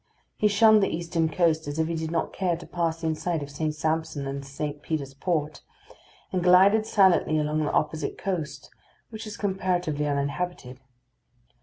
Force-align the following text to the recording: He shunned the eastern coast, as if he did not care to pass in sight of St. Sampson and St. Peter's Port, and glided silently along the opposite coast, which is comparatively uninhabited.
He 0.35 0.47
shunned 0.47 0.81
the 0.81 0.89
eastern 0.89 1.29
coast, 1.29 1.67
as 1.67 1.77
if 1.77 1.87
he 1.87 1.93
did 1.93 2.09
not 2.09 2.33
care 2.33 2.57
to 2.57 2.65
pass 2.65 3.03
in 3.03 3.13
sight 3.13 3.43
of 3.43 3.51
St. 3.51 3.75
Sampson 3.75 4.25
and 4.25 4.43
St. 4.43 4.81
Peter's 4.81 5.13
Port, 5.13 5.61
and 6.33 6.41
glided 6.43 6.87
silently 6.87 7.37
along 7.37 7.59
the 7.59 7.71
opposite 7.71 8.17
coast, 8.17 8.71
which 9.11 9.27
is 9.27 9.37
comparatively 9.37 10.07
uninhabited. 10.07 10.79